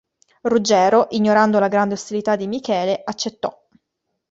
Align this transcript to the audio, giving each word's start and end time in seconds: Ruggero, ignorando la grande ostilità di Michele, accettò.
Ruggero, 0.41 1.09
ignorando 1.11 1.59
la 1.59 1.67
grande 1.67 1.93
ostilità 1.93 2.35
di 2.35 2.47
Michele, 2.47 3.01
accettò. 3.05 3.55